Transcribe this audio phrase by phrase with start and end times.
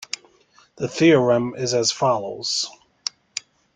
[0.77, 2.67] The theorem is as follows.